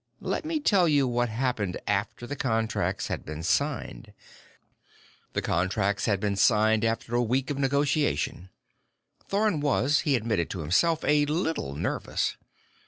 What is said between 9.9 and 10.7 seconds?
he admitted to